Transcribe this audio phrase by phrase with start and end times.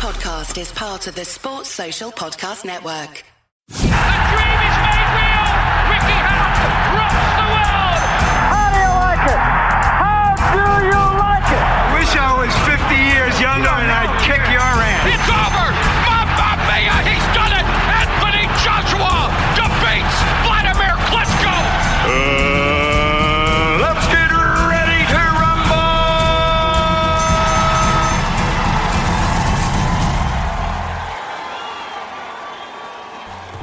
[0.00, 3.20] podcast is part of the Sports Social Podcast Network.
[3.20, 5.44] A dream is made real.
[5.92, 8.00] Ricky Hatton rocks the world.
[8.48, 9.40] How do you like it?
[10.00, 11.64] How do you like it?
[12.00, 15.04] Wish I was 50 years younger and I'd kick your ass.
[15.04, 15.69] It's over.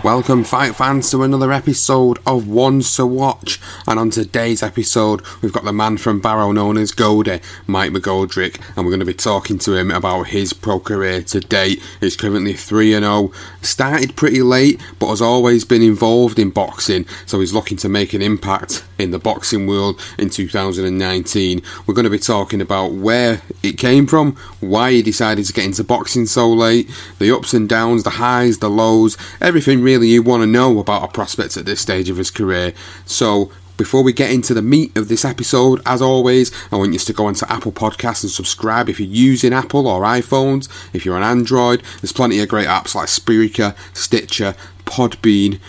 [0.08, 3.60] Welcome, fight fans, to another episode of Ones to Watch.
[3.86, 8.56] And on today's episode, we've got the man from Barrow known as Goldie, Mike McGoldrick,
[8.78, 11.84] and we're going to be talking to him about his pro career to date.
[12.00, 13.34] He's currently 3 0.
[13.62, 18.14] Started pretty late, but has always been involved in boxing, so he's looking to make
[18.14, 21.62] an impact in the boxing world in 2019.
[21.86, 25.66] We're going to be talking about where it came from, why he decided to get
[25.66, 30.22] into boxing so late, the ups and downs, the highs, the lows, everything really you
[30.22, 32.74] want to know about a prospect at this stage of his career.
[33.06, 37.00] So, before we get into the meat of this episode, as always, I want you
[37.00, 40.68] to go onto Apple Podcasts and subscribe if you're using Apple or iPhones.
[40.94, 45.60] If you're on Android, there's plenty of great apps like Spreaker, Stitcher, Podbean,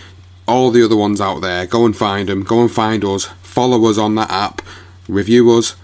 [0.47, 1.67] all the other ones out there.
[1.67, 2.43] Go and find them.
[2.43, 3.27] Go and find us.
[3.43, 4.63] Follow us on that app.
[5.07, 5.77] Review us.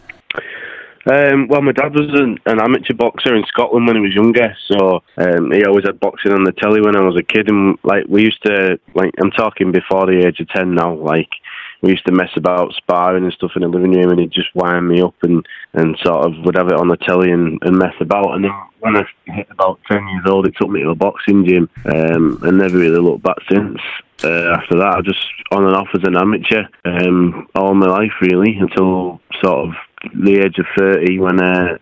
[1.09, 4.55] Um, well, my dad was an, an amateur boxer in Scotland when he was younger,
[4.67, 7.49] so um, he always had boxing on the telly when I was a kid.
[7.49, 10.93] And like we used to, like I'm talking before the age of ten now.
[10.93, 11.29] Like
[11.81, 14.53] we used to mess about sparring and stuff in the living room, and he'd just
[14.53, 17.77] wind me up and and sort of would have it on the telly and, and
[17.77, 18.35] mess about.
[18.35, 21.45] And then when I hit about ten years old, it took me to a boxing
[21.45, 23.79] gym, um, and never really looked back since.
[24.25, 28.13] Uh, after that, I just on and off as an amateur um, all my life,
[28.19, 29.75] really, until sort of
[30.13, 31.77] the age of 30 when uh,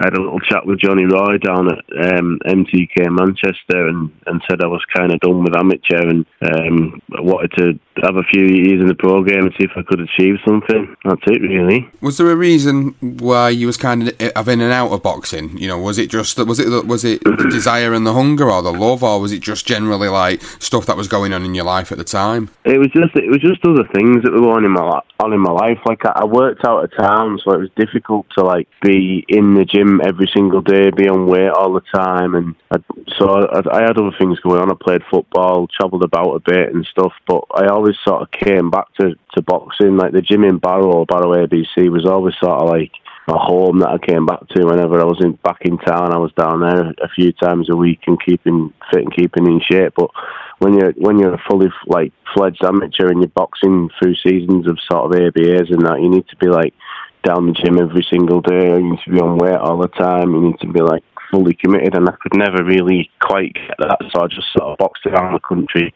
[0.00, 4.40] I had a little chat with Johnny Roy down at um, MTK Manchester and, and
[4.48, 8.44] said I was kind of done with amateur and um, wanted to have a few
[8.44, 10.94] years in the pro game and see if I could achieve something.
[11.04, 11.90] That's it, really.
[12.00, 15.58] Was there a reason why you was kind of of in and out of boxing?
[15.58, 18.62] You know, was it just was it was it the desire and the hunger or
[18.62, 21.64] the love, or was it just generally like stuff that was going on in your
[21.64, 22.50] life at the time?
[22.64, 25.32] It was just it was just other things that were going on in my on
[25.32, 25.78] in my life.
[25.84, 29.54] Like I, I worked out of town, so it was difficult to like be in
[29.54, 32.76] the gym every single day, be on weight all the time, and I,
[33.18, 34.70] so I, I had other things going on.
[34.70, 38.70] I played football, travelled about a bit and stuff, but I always sort of came
[38.70, 39.96] back to to boxing.
[39.96, 42.92] Like the gym in Barrow, Barrow ABC, was always sort of like
[43.28, 46.12] a home that I came back to whenever I was in back in town.
[46.12, 49.60] I was down there a few times a week and keeping fit and keeping in
[49.60, 49.94] shape.
[49.96, 50.10] But
[50.58, 54.78] when you're when you're a fully like fledged amateur and you're boxing through seasons of
[54.90, 56.74] sort of ABAs and that, you need to be like
[57.22, 58.78] down the gym every single day.
[58.78, 60.32] You need to be on weight all the time.
[60.32, 63.98] You need to be like fully committed, and I could never really quite get that.
[64.12, 65.92] So I just sort of boxed around the country.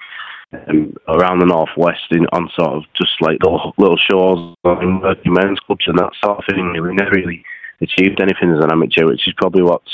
[0.69, 5.33] Um, around the northwest in, on sort of just like little, little shows and working
[5.33, 6.66] men's clubs and that sort of thing.
[6.77, 7.42] Really never really
[7.80, 9.91] achieved anything as an amateur, which is probably what's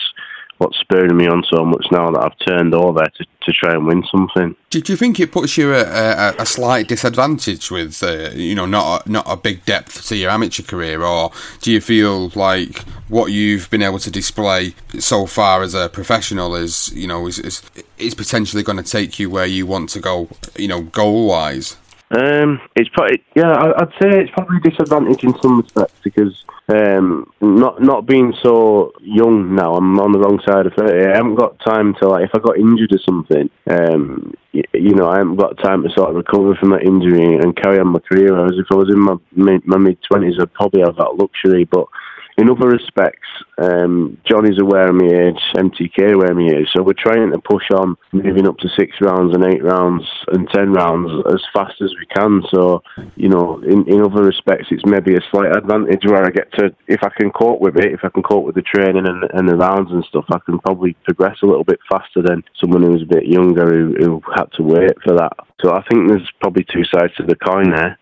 [0.59, 3.87] what's spurring me on so much now that I've turned over to, to try and
[3.87, 4.55] win something.
[4.71, 8.55] Do, do you think it puts you at a, a, slight disadvantage with, uh, you
[8.55, 11.31] know, not a, not a big depth to your amateur career, or
[11.63, 16.55] do you feel like what you've been able to display so far as a professional
[16.55, 17.63] is, you know, is is,
[17.97, 21.77] is potentially going to take you where you want to go, you know, goal wise?
[22.11, 23.53] Um, it's probably yeah.
[23.77, 28.93] I'd say it's probably a disadvantage in some respects because um, not not being so
[29.03, 29.75] young now.
[29.75, 31.07] I'm on the wrong side of thirty.
[31.07, 33.51] I haven't got time to like if I got injured or something.
[33.71, 37.37] Um, you, you know, I haven't got time to sort of recover from that injury
[37.37, 38.33] and carry on my career.
[38.33, 41.65] Whereas if I was in my my mid twenties, I'd probably have that luxury.
[41.65, 41.89] But
[42.39, 43.27] in other respects,
[43.59, 47.39] um, Johnny's aware of my age, MTK aware of my age, so we're trying to
[47.41, 51.75] push on, moving up to six rounds and eight rounds and ten rounds as fast
[51.83, 52.43] as we can.
[52.55, 52.81] So,
[53.17, 56.71] you know, in, in other respects, it's maybe a slight advantage where I get to,
[56.87, 59.49] if I can cope with it, if I can cope with the training and, and
[59.49, 63.03] the rounds and stuff, I can probably progress a little bit faster than someone who's
[63.03, 65.33] a bit younger who, who had to wait for that.
[65.61, 67.99] So I think there's probably two sides to the coin there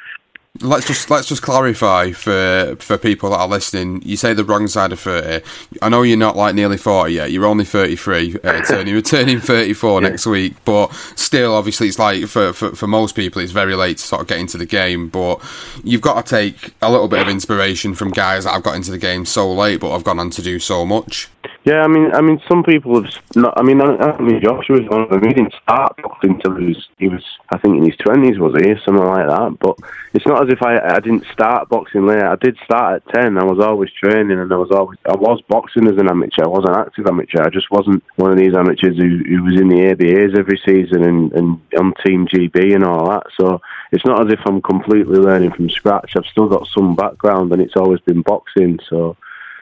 [0.61, 4.03] let's just let's just clarify for for people that are listening.
[4.03, 5.44] You say the wrong side of thirty.
[5.82, 7.32] I know you're not like nearly forty yet.
[7.32, 8.37] You're only thirty three.
[8.43, 10.08] Uh, turning you're turning thirty four yeah.
[10.08, 10.55] next week.
[10.64, 14.23] But still, obviously, it's like for, for for most people, it's very late to sort
[14.23, 15.08] of get into the game.
[15.08, 15.43] But
[15.85, 18.91] you've got to take a little bit of inspiration from guys that I've got into
[18.91, 21.29] the game so late, but I've gone on to do so much.
[21.66, 23.58] Yeah, I mean, I mean, some people have not.
[23.58, 25.26] I mean, I, mean, Joshua was one of them.
[25.26, 28.54] He didn't start boxing until he was, he was, I think, in his twenties, was
[28.54, 29.56] he, something like that.
[29.58, 29.76] But
[30.14, 32.22] it's not as if I, I didn't start boxing late.
[32.22, 33.36] I did start at ten.
[33.36, 36.44] I was always training, and I was always, I was boxing as an amateur.
[36.44, 37.42] I was an active amateur.
[37.42, 41.02] I just wasn't one of these amateurs who, who was in the ABAs every season
[41.02, 43.24] and, and on Team GB and all that.
[43.40, 43.60] So
[43.90, 46.12] it's not as if I'm completely learning from scratch.
[46.16, 48.78] I've still got some background, and it's always been boxing.
[48.88, 49.16] So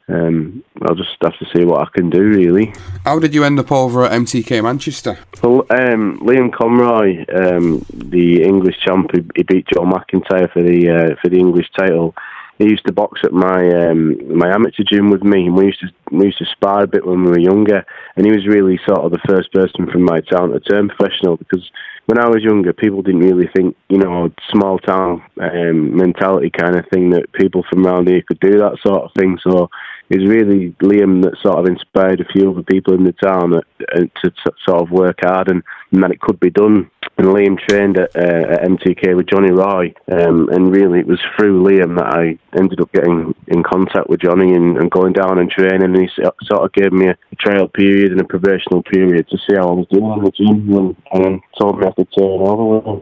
[0.09, 2.75] um, I'll just have to see what I can do, really.
[3.05, 5.19] How did you end up over at MTK Manchester?
[5.43, 11.17] Well, um, Liam Conroy, um, the English champ, he beat Joe McIntyre for the uh,
[11.23, 12.15] for the English title.
[12.59, 15.81] He used to box at my um, my amateur gym with me, and we used
[15.81, 17.85] to we used to spar a bit when we were younger.
[18.17, 21.37] And he was really sort of the first person from my town to turn professional
[21.37, 21.69] because
[22.07, 26.77] when I was younger, people didn't really think, you know, small town um, mentality kind
[26.77, 29.39] of thing that people from around here could do that sort of thing.
[29.43, 29.71] So
[30.11, 33.65] it's really Liam that sort of inspired a few other people in the town that,
[33.95, 35.63] uh, to, to sort of work hard and,
[35.93, 39.53] and that it could be done and Liam trained at, uh, at MTK with Johnny
[39.53, 44.09] Roy, um, and really it was through Liam that I ended up getting in contact
[44.09, 45.83] with Johnny and, and going down and training.
[45.83, 49.39] And he sort of gave me a, a, trial period and a probational period to
[49.39, 52.41] see how I was doing in the gym, and, and told me I could turn
[52.41, 53.01] over.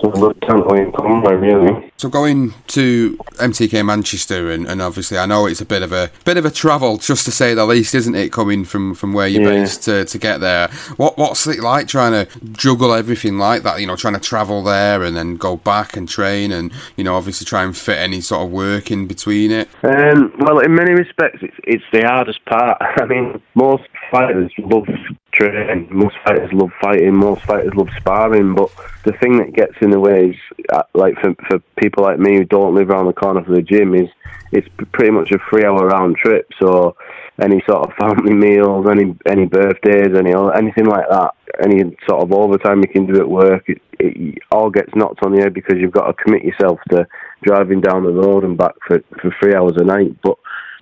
[0.00, 0.64] So look, can't
[0.94, 1.92] Conway, really.
[1.96, 6.10] So going to MTK Manchester, and, and obviously I know it's a bit of a
[6.24, 8.32] bit of a travel, just to say the least, isn't it?
[8.32, 9.60] Coming from, from where you're yeah.
[9.62, 10.68] based to, to get there.
[10.96, 13.34] What what's it like trying to juggle everything?
[13.38, 16.72] like that, you know, trying to travel there and then go back and train and,
[16.96, 19.68] you know, obviously try and fit any sort of work in between it?
[19.82, 22.78] Um, well, in many respects, it's, it's the hardest part.
[22.80, 24.86] I mean, most fighters love
[25.32, 28.70] training, most fighters love fighting, most fighters love sparring, but
[29.04, 30.36] the thing that gets in the way is,
[30.72, 33.62] uh, like, for, for people like me who don't live around the corner for the
[33.62, 34.08] gym, is
[34.54, 36.96] it's pretty much a three hour round trip, so
[37.42, 42.32] any sort of family meals, any any birthdays, any anything like that, any sort of
[42.32, 45.76] overtime you can do at work, it, it all gets knocked on the head because
[45.78, 47.06] you've got to commit yourself to
[47.42, 50.16] driving down the road and back for for three hours a night.
[50.22, 50.36] But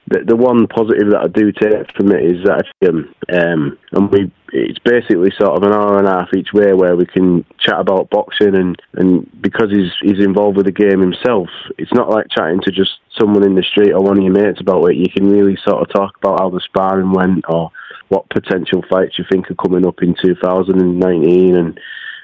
[0.09, 4.11] the, the one positive that I do take from it is that um, um, and
[4.11, 7.45] we it's basically sort of an hour and a half each way where we can
[7.59, 12.11] chat about boxing and, and because he's he's involved with the game himself, it's not
[12.11, 14.97] like chatting to just someone in the street or one of your mates about it.
[14.97, 17.71] You can really sort of talk about how the sparring went or
[18.09, 21.81] what potential fights you think are coming up in 2019 and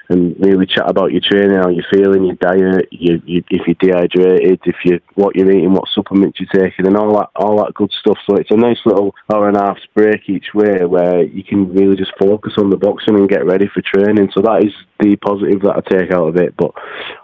[0.09, 4.75] and really chat about your training, how you're feeling, your diet, if you're dehydrated, if
[4.83, 8.17] you what you're eating, what supplements you're taking, and all that all that good stuff.
[8.27, 11.73] So it's a nice little hour and a half break each way where you can
[11.73, 14.31] really just focus on the boxing and get ready for training.
[14.33, 16.55] So that is the positive that I take out of it.
[16.57, 16.71] But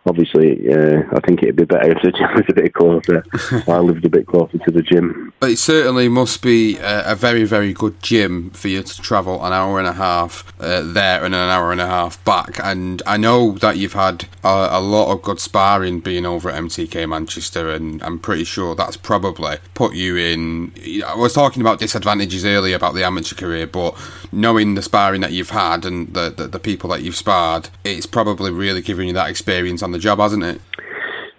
[0.06, 3.24] obviously, uh, I think it'd be better if the gym was a bit closer.
[3.72, 5.34] I lived a bit closer to the gym.
[5.40, 9.44] But it certainly must be a, a, very, very good gym for you to travel
[9.46, 12.60] an hour and a half uh, there and an hour and a half back.
[12.64, 16.62] And I know that you've had a, a, lot of good sparring being over at
[16.62, 20.74] MTK Manchester, and I'm pretty sure that's probably put you in.
[21.06, 23.96] I was talking about disadvantages earlier about the amateur career, but
[24.32, 28.06] knowing the sparring that you've had and the, the, the people that you've sparred, it's
[28.06, 30.62] probably really given you that experience on the job, hasn't it?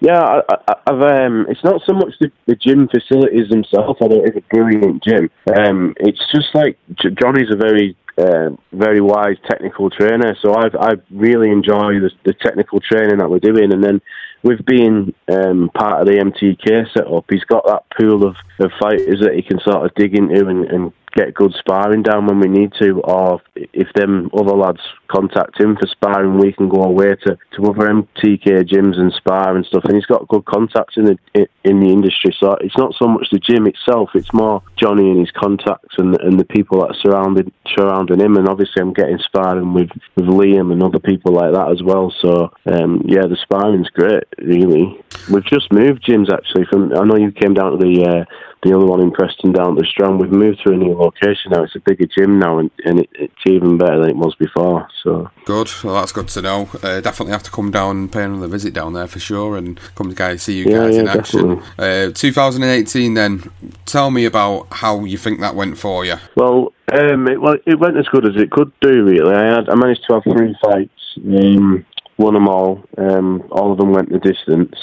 [0.01, 3.99] Yeah, I, have um, it's not so much the, the gym facilities themselves.
[4.01, 5.31] Know it's a brilliant gym.
[5.57, 6.79] Um, it's just like
[7.19, 10.37] Johnny's a very uh, very wise technical trainer.
[10.43, 14.03] So I I really enjoy the, the, technical training that we're doing, and then
[14.43, 19.21] with being um, part of the MTK setup, he's got that pool of, of fighters
[19.21, 22.49] that he can sort of dig into and, and get good sparring down when we
[22.49, 23.41] need to, or
[23.73, 27.89] if them other lads contact him for sparring, we can go away to, to other
[27.89, 29.85] MTK gyms and spar and stuff.
[29.85, 33.29] And he's got good contacts in the in the industry, so it's not so much
[33.33, 37.53] the gym itself; it's more Johnny and his contacts and and the people that are
[37.75, 38.37] surrounding him.
[38.37, 42.13] And obviously, I'm getting sparring with with Liam and other people like that as well.
[42.21, 44.25] So um, yeah, the sparring's great.
[44.39, 46.67] Really, we've just moved gyms actually.
[46.67, 48.05] From I know you came down to the.
[48.05, 48.25] Uh,
[48.63, 50.21] the other one in Preston down the Strand.
[50.21, 51.63] We've moved to a new location now.
[51.63, 54.89] It's a bigger gym now, and, and it, it's even better than it was before.
[55.03, 55.71] So good.
[55.85, 56.69] Well, that's good to know.
[56.83, 59.79] Uh, definitely have to come down and pay another visit down there for sure, and
[59.95, 61.63] come to guys see you yeah, guys yeah, in action.
[61.79, 63.15] Uh, 2018.
[63.15, 63.51] Then,
[63.85, 66.17] tell me about how you think that went for you.
[66.35, 69.05] Well, um, it, well, it went as good as it could do.
[69.05, 70.91] Really, I had I managed to have three fights.
[71.19, 71.85] Um,
[72.19, 72.83] won them all.
[72.97, 74.75] Um, all of them went the distance.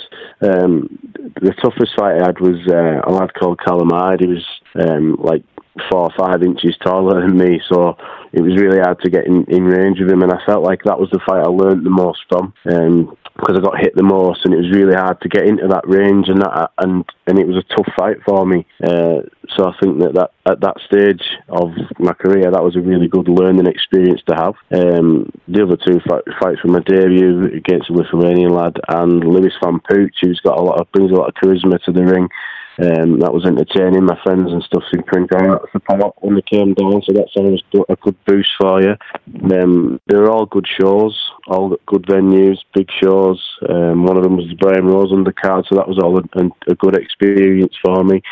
[0.42, 1.00] Um,
[1.42, 4.22] the toughest fight I had was uh, a lad called Callum Hyde.
[4.22, 5.44] He was um, like
[5.90, 7.98] four or five inches taller than me, so
[8.32, 10.22] it was really hard to get in, in range of him.
[10.22, 12.54] And I felt like that was the fight I learned the most from.
[12.72, 15.68] Um, because I got hit the most, and it was really hard to get into
[15.68, 18.66] that range, and that and and it was a tough fight for me.
[18.84, 19.26] Uh,
[19.58, 23.08] so I think that, that at that stage of my career, that was a really
[23.08, 24.56] good learning experience to have.
[24.72, 29.54] Um, the other two fight, fights were my debut against a Lithuanian lad and Lewis
[29.64, 32.30] Van Pooch, who's got a lot of brings a lot of charisma to the ring.
[32.82, 34.06] Um, that was entertaining.
[34.06, 37.36] My friends and stuff seemed to enjoy that support when they came down, so that's
[37.36, 38.96] always a good boost for you.
[39.54, 41.14] Um, they were all good shows,
[41.48, 43.40] all good venues, big shows.
[43.70, 46.76] Um, one of them was the Brian Rose undercard, so that was all a, a
[46.76, 48.24] good experience for me.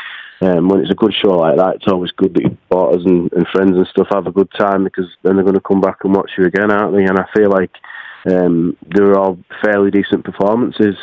[0.42, 3.32] Um, when it's a good show like that, it's always good that your supporters and,
[3.34, 6.00] and friends and stuff have a good time because then they're going to come back
[6.04, 7.04] and watch you again, aren't they?
[7.04, 7.70] And I feel like
[8.26, 10.96] um, they were all fairly decent performances,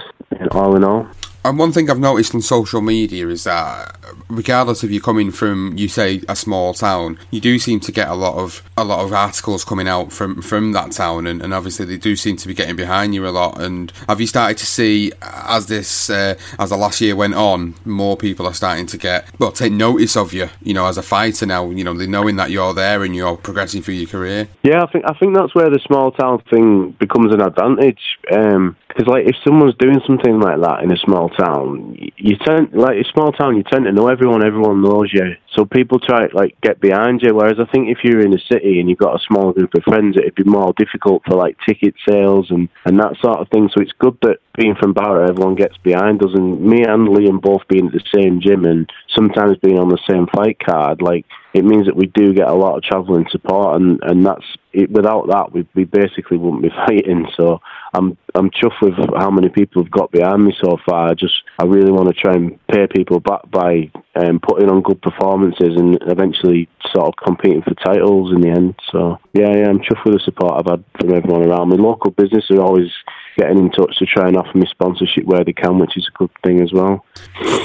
[0.50, 1.06] all in all.
[1.44, 3.96] And one thing I've noticed on social media is that,
[4.28, 8.08] regardless of you coming from, you say, a small town, you do seem to get
[8.08, 11.54] a lot of a lot of articles coming out from from that town, and, and
[11.54, 13.60] obviously they do seem to be getting behind you a lot.
[13.60, 17.74] And have you started to see, as this uh, as the last year went on,
[17.84, 21.02] more people are starting to get well take notice of you, you know, as a
[21.02, 21.70] fighter now.
[21.70, 24.48] You know, knowing that you're there and you're progressing through your career.
[24.62, 28.18] Yeah, I think I think that's where the small town thing becomes an advantage.
[28.32, 32.72] Um, because like if someone's doing something like that in a small town, you tend
[32.72, 34.44] like a small town, you tend to know everyone.
[34.44, 37.34] Everyone knows you, so people try to like get behind you.
[37.34, 39.82] Whereas I think if you're in a city and you've got a small group of
[39.82, 43.68] friends, it'd be more difficult for like ticket sales and and that sort of thing.
[43.74, 46.30] So it's good that being from Barrow, everyone gets behind us.
[46.32, 49.98] And me and Liam both being at the same gym and sometimes being on the
[50.08, 53.80] same fight card, like it means that we do get a lot of travelling support,
[53.80, 57.26] and and that's it, without that we we basically wouldn't be fighting.
[57.36, 57.60] So
[57.94, 61.08] I'm I'm chuffed with how many people have got behind me so far.
[61.08, 64.82] I just I really want to try and pay people back by um, putting on
[64.82, 68.74] good performances and eventually sort of competing for titles in the end.
[68.90, 71.76] So yeah, yeah, I'm chuffed with the support I've had from everyone around me.
[71.76, 72.90] Local business are always
[73.38, 76.18] getting in touch to try and offer me sponsorship where they can, which is a
[76.18, 77.04] good thing as well.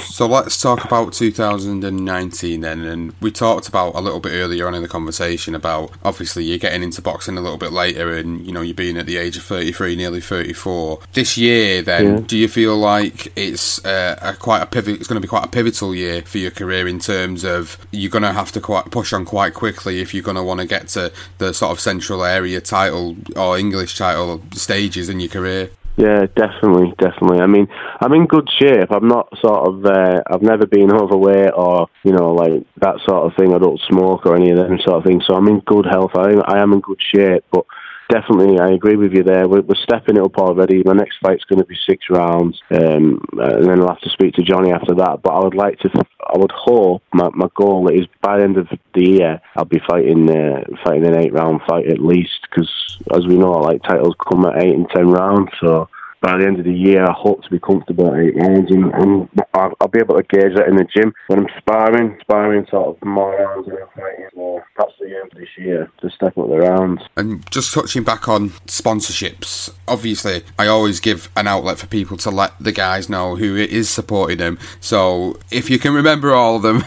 [0.04, 2.80] So let's talk about 2019 then.
[2.84, 6.58] And we talked about a little bit earlier on in the conversation about obviously you're
[6.58, 9.36] getting into boxing a little bit later and you know you're being at the age
[9.36, 11.00] of 33, nearly 34.
[11.12, 12.20] This year, then, Yeah.
[12.26, 15.00] do you feel like it's uh, a quite a pivot?
[15.00, 18.10] It's going to be quite a pivotal year for your career in terms of you're
[18.10, 20.66] going to have to quite push on quite quickly if you're going to want to
[20.66, 25.63] get to the sort of central area title or English title stages in your career.
[25.96, 27.38] Yeah, definitely, definitely.
[27.40, 27.68] I mean,
[28.00, 28.90] I'm in good shape.
[28.90, 33.26] I'm not sort of, uh, I've never been overweight or, you know, like that sort
[33.26, 33.54] of thing.
[33.54, 35.24] I don't smoke or any of them sort of things.
[35.26, 36.10] So I'm in good health.
[36.16, 37.44] I, I am in good shape.
[37.52, 37.64] But
[38.14, 39.48] definitely, I agree with you there.
[39.48, 40.82] We're, we're stepping it up already.
[40.84, 42.60] My next fight's going to be six rounds.
[42.70, 45.20] Um, and then I'll have to speak to Johnny after that.
[45.22, 45.90] But I would like to,
[46.32, 49.82] I would hope, my, my goal is by the end of the year, I'll be
[49.88, 52.38] fighting, uh, fighting an eight round fight at least.
[52.48, 52.70] Because
[53.16, 55.50] as we know, like titles come at eight and ten rounds.
[55.60, 55.88] So
[56.24, 58.94] by the end of the year, I hope to be comfortable at eight rounds, and,
[58.94, 62.66] and I'll, I'll be able to gauge that in the gym when I'm sparring, sparring
[62.70, 64.28] sort of more rounds than I'm fighting.
[64.34, 67.02] So that's the aim for this year to step up the rounds.
[67.16, 72.30] And just touching back on sponsorships, obviously, I always give an outlet for people to
[72.30, 74.58] let the guys know who is supporting them.
[74.80, 76.82] So if you can remember all of them,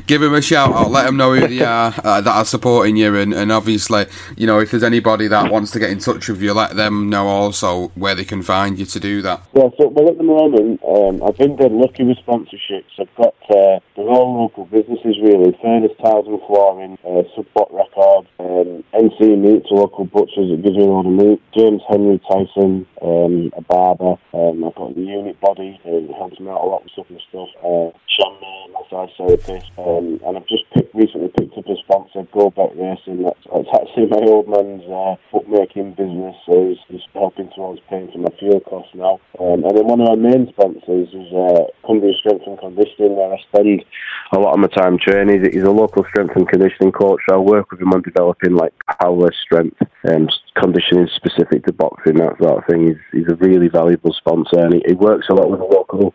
[0.08, 2.96] give them a shout out, let them know who they are uh, that are supporting
[2.96, 3.14] you.
[3.16, 6.42] And, and obviously, you know, if there's anybody that wants to get in touch with
[6.42, 9.42] you, let them know also where they can find you to do that.
[9.54, 12.92] Yeah, so well at the moment, um, I've been dead lucky with sponsorships.
[12.98, 15.56] I've got uh, all local businesses really.
[15.62, 18.26] Furness Tiles and Flooring, uh, Subbot record.
[18.38, 21.40] Um, NC Meats, a local butchers that gives me a lot of meat.
[21.56, 24.16] James Henry Tyson, um, a barber.
[24.32, 27.20] Um, I've got the unit body who helps me out a lot with stuff and
[27.28, 27.48] stuff.
[27.60, 29.70] Uh, Sean May, massage therapist.
[29.78, 33.24] Um, and I've just picked, recently picked up a sponsor, Go Bet Racing.
[33.24, 36.36] That's, that's actually my old man's uh, bookmaking business.
[36.46, 39.20] So he's, he's helping towards paying for my fuel costs now.
[39.38, 43.32] Um, and then one of our main sponsors is uh, Cumbria Strength and Conditioning, where
[43.32, 43.84] I spend
[44.32, 45.44] a lot of my time training.
[45.52, 47.20] He's a local strength and conditioning coach.
[47.28, 51.72] So I work with him on developing like power strength um, and conditioning specific to
[51.72, 52.88] boxing, that sort of thing.
[52.88, 56.14] He's, he's a really valuable sponsor and he, he works a lot with a local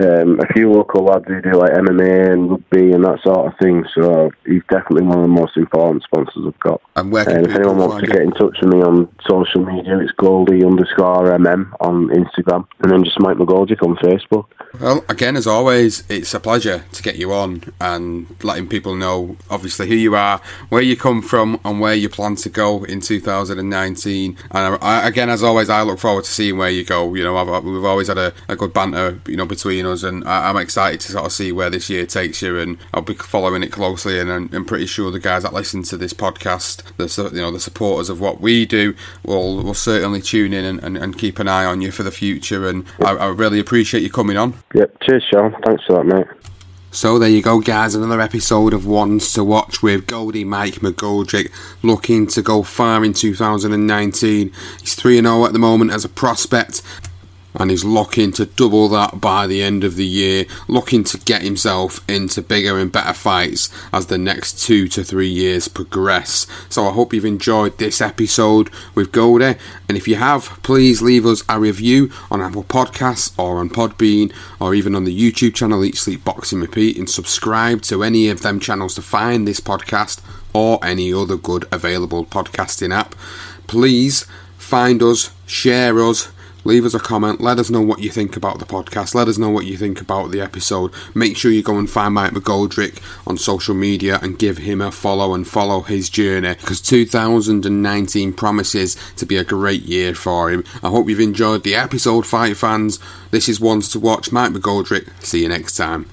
[0.00, 3.58] um, a few local lads who do like MMA and rugby and that sort of
[3.58, 3.84] thing.
[3.94, 6.80] So he's definitely one of the most important sponsors I've got.
[6.96, 8.12] And where if anyone wants to you?
[8.12, 12.92] get in touch with me on social media, it's Goldie underscore MM on Instagram, and
[12.92, 14.46] then just Mike McGoldrick on Facebook.
[14.80, 19.36] Well, again, as always, it's a pleasure to get you on and letting people know,
[19.50, 23.00] obviously, who you are, where you come from, and where you plan to go in
[23.00, 24.36] 2019.
[24.50, 27.14] And I, again, as always, I look forward to seeing where you go.
[27.14, 30.26] You know, I've, we've always had a, a good banter, you know, between us, and
[30.26, 32.58] I, I'm excited to sort of see where this year takes you.
[32.58, 35.82] And I'll be following it closely, and I'm, I'm pretty sure the guys that listen
[35.84, 40.20] to this podcast, the you know, the supporters of what we do, will will certainly
[40.20, 42.68] tune in and, and, and keep an eye on you for the future.
[42.68, 44.54] And I, I really appreciate you coming on.
[44.74, 45.54] Yep, cheers, Sean.
[45.64, 46.26] Thanks for that, mate.
[46.94, 47.94] So there you go, guys.
[47.94, 51.50] Another episode of Ones to Watch with Goldie Mike McGoldrick,
[51.82, 54.52] looking to go far in 2019.
[54.78, 56.82] He's 3 0 at the moment as a prospect.
[57.54, 61.42] And he's looking to double that by the end of the year, looking to get
[61.42, 66.46] himself into bigger and better fights as the next two to three years progress.
[66.68, 69.56] So I hope you've enjoyed this episode with Goldie.
[69.88, 74.32] And if you have, please leave us a review on Apple Podcasts or on Podbean
[74.58, 78.42] or even on the YouTube channel Eat Sleep Boxing Repeat and subscribe to any of
[78.42, 80.20] them channels to find this podcast
[80.54, 83.14] or any other good available podcasting app.
[83.66, 84.26] Please
[84.58, 86.30] find us, share us,
[86.64, 89.38] leave us a comment, let us know what you think about the podcast, let us
[89.38, 90.92] know what you think about the episode.
[91.14, 94.92] Make sure you go and find Mike McGoldrick on social media and give him a
[94.92, 100.64] follow and follow his journey because 2019 promises to be a great year for him.
[100.82, 102.98] I hope you've enjoyed the episode, fight fans.
[103.30, 104.32] This is Ones to Watch.
[104.32, 105.08] Mike McGoldrick.
[105.22, 106.10] See you next time.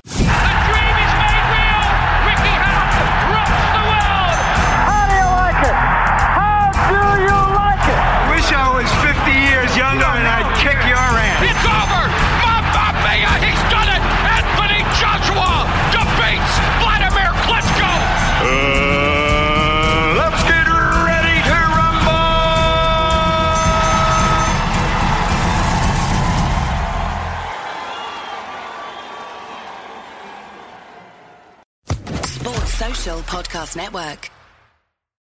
[33.76, 34.32] Network.